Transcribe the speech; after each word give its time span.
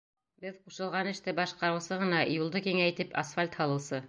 Беҙ 0.45 0.55
ҡушылған 0.61 1.11
эште 1.11 1.35
башҡарыусы 1.41 2.01
ғына: 2.05 2.25
юлды 2.39 2.65
киңәйтеп, 2.71 3.17
асфальт 3.25 3.61
һалыусы. 3.63 3.99